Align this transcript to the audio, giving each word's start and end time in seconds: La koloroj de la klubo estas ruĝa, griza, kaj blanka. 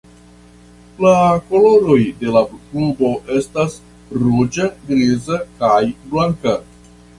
La 1.03 1.11
koloroj 1.49 1.97
de 2.21 2.33
la 2.37 2.41
klubo 2.55 3.13
estas 3.41 3.77
ruĝa, 4.25 4.69
griza, 4.91 5.41
kaj 5.63 5.79
blanka. 6.15 6.59